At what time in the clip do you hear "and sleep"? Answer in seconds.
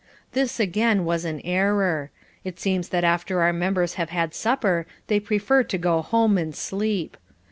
6.39-7.15